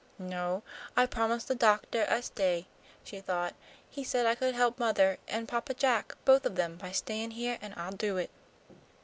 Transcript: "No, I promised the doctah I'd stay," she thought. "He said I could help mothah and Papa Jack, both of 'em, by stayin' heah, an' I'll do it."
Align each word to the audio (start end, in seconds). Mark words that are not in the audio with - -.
"No, 0.17 0.63
I 0.97 1.05
promised 1.05 1.47
the 1.47 1.53
doctah 1.55 2.11
I'd 2.11 2.23
stay," 2.25 2.65
she 3.03 3.21
thought. 3.21 3.53
"He 3.87 4.03
said 4.03 4.25
I 4.25 4.33
could 4.33 4.55
help 4.55 4.79
mothah 4.79 5.19
and 5.27 5.47
Papa 5.47 5.75
Jack, 5.75 6.15
both 6.25 6.43
of 6.43 6.57
'em, 6.57 6.77
by 6.77 6.91
stayin' 6.91 7.29
heah, 7.29 7.59
an' 7.61 7.75
I'll 7.77 7.91
do 7.91 8.17
it." 8.17 8.31